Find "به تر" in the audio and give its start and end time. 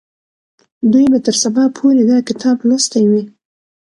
1.11-1.35